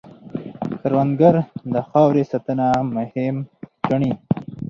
کروندګر 0.81 1.35
د 1.73 1.75
خاورې 1.87 2.23
ساتنه 2.31 2.67
مهم 2.95 3.35
ګڼي 3.89 4.11